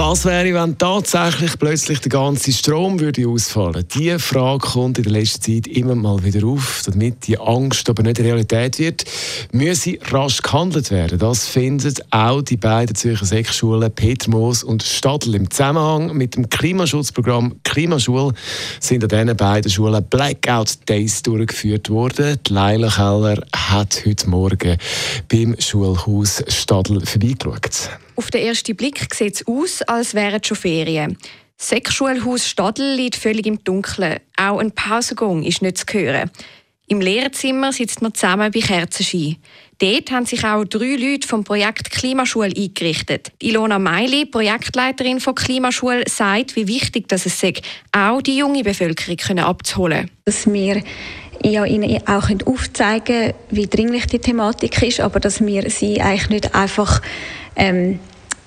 [0.00, 3.84] Was wäre, wenn tatsächlich plötzlich der ganze Strom würde ausfallen?
[3.92, 6.82] Diese Frage kommt in der letzten Zeit immer mal wieder auf.
[6.86, 9.04] Damit die Angst aber nicht Realität wird,
[9.50, 11.18] müsse rasch gehandelt werden.
[11.18, 15.34] Das finden auch die beiden Zürcher Sechsschulen Peter Moos und Stadl.
[15.34, 18.34] Im Zusammenhang mit dem Klimaschutzprogramm Klimaschule
[18.78, 22.38] sind an diesen beiden Schulen Blackout Days durchgeführt worden.
[22.46, 24.78] Die Leila Keller hat heute Morgen
[25.28, 27.90] beim Schulhaus Stadl vorbeigeschaut.
[28.18, 31.16] Auf den ersten Blick sieht es aus, als wären es schon Ferien.
[31.56, 34.18] Das Sechsschulhaus Stadl liegt völlig im Dunkeln.
[34.36, 36.28] Auch ein Pausengang ist nicht zu hören.
[36.88, 39.36] Im Lehrerzimmer sitzt man zusammen bei Kerzenschein.
[39.78, 43.30] Dort haben sich auch drei Leute vom Projekt Klimaschule eingerichtet.
[43.38, 47.62] Ilona Meili, Projektleiterin von Klimaschule, sagt, wie wichtig dass es ist,
[47.92, 50.10] auch die junge Bevölkerung abzuholen.
[50.24, 50.82] Dass wir
[51.42, 56.54] ja, ihnen auch aufzeigen wie dringlich die Thematik ist, aber dass wir sie eigentlich nicht
[56.54, 57.00] einfach
[57.56, 58.00] ähm,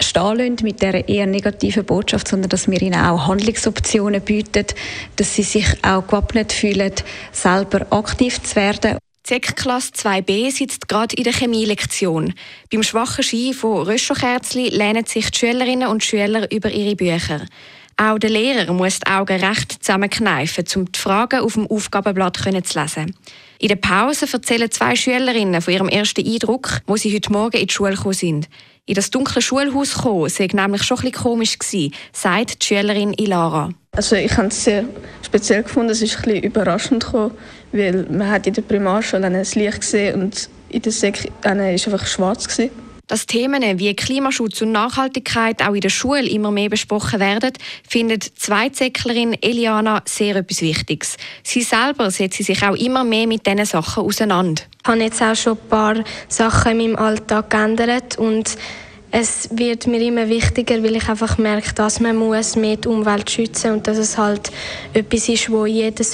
[0.00, 4.66] stehen lassen mit dieser eher negativen Botschaft, sondern dass wir ihnen auch Handlungsoptionen bieten,
[5.16, 6.92] dass sie sich auch gewappnet fühlen,
[7.32, 8.98] selber aktiv zu werden.
[9.24, 12.32] ZEC-Klasse 2b sitzt gerade in der Chemielektion.
[12.70, 17.40] Beim schwachen Ski von Röschokerzli lehnen sich die Schülerinnen und Schüler über ihre Bücher.
[17.98, 22.50] Auch der Lehrer muss die Augen recht zusammenkneifen, um die Fragen auf dem Aufgabenblatt zu
[22.50, 23.16] lesen.
[23.58, 27.68] In der Pause erzählen zwei Schülerinnen von ihrem ersten Eindruck, wo sie heute Morgen in
[27.68, 28.48] die Schule gekommen sind.
[28.84, 33.70] In das dunkle Schulhaus kommen, sei nämlich schon ein komisch gewesen, sagt die Schülerin Ilara.
[33.92, 34.84] Also ich habe es sehr
[35.24, 37.30] speziell gefunden, es ist ein bisschen überraschend gekommen,
[37.72, 42.06] weil man hat in der Primarschule ein Licht gesehen und in der Sek war einfach
[42.06, 42.70] schwarz gewesen.
[43.08, 47.52] Dass Themen wie Klimaschutz und Nachhaltigkeit auch in der Schule immer mehr besprochen werden,
[47.88, 51.16] findet Zweitzäcklerin Eliana sehr etwas Wichtiges.
[51.44, 54.62] Sie selber setzt sich auch immer mehr mit diesen Sachen auseinander.
[54.82, 58.56] Ich habe jetzt auch schon ein paar Sachen in meinem Alltag geändert und
[59.12, 63.30] es wird mir immer wichtiger, weil ich einfach merke, dass man muss mehr die Umwelt
[63.30, 64.50] schützen und dass es halt
[64.92, 66.04] etwas ist, wo jeder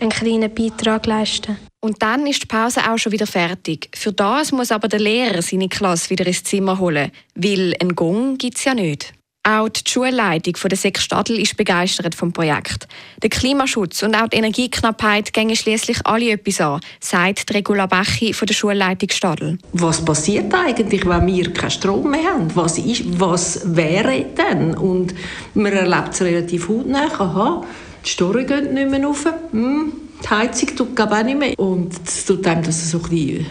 [0.00, 1.65] einen kleinen Beitrag leisten sollte.
[1.86, 3.88] Und dann ist die Pause auch schon wieder fertig.
[3.94, 8.38] Für das muss aber der Lehrer seine Klasse wieder ins Zimmer holen, weil einen Gong
[8.38, 9.12] gibt es ja nicht.
[9.44, 12.88] Auch die Schulleitung von der Sek Stadl ist begeistert vom Projekt.
[13.22, 18.46] Der Klimaschutz und auch die Energieknappheit gehen schließlich alle etwas an, sagt Regula Bechi von
[18.46, 19.56] der Schulleitung Stadl.
[19.72, 22.50] Was passiert eigentlich, wenn wir keinen Strom mehr haben?
[22.56, 24.76] Was, ist, was wäre dann?
[24.76, 25.14] Und
[25.54, 27.12] man erlebt es relativ hautnah.
[27.16, 27.64] Aha,
[28.04, 29.24] die Story geht nicht mehr rauf.
[29.52, 29.92] Hm
[30.24, 31.58] die Heizung tut auch nicht mehr.
[31.58, 33.46] Und das tut einem das so ein bisschen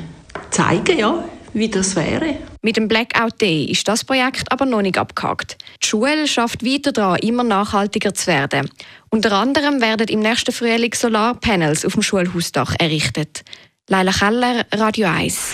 [0.51, 2.37] zeigen, ja, wie das wäre.
[2.61, 5.57] Mit dem Blackout Day ist das Projekt aber noch nicht abgehakt.
[5.83, 8.69] Die Schule schafft weiter daran, immer nachhaltiger zu werden.
[9.09, 13.43] Unter anderem werden im nächsten Frühling Solarpanels auf dem Schulhausdach errichtet.
[13.87, 15.53] Leila Keller, Radio 1.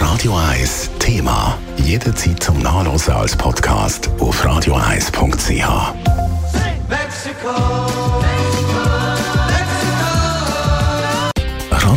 [0.00, 1.58] Radio 1 Thema.
[1.84, 5.94] Jederzeit zum Nachlesen als Podcast auf radio1.ch.